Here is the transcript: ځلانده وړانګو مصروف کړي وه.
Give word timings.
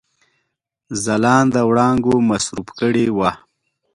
ځلانده 1.03 1.61
وړانګو 1.69 2.13
مصروف 2.29 2.67
کړي 2.79 3.05
وه. 3.17 3.31